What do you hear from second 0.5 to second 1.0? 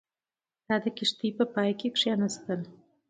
دا د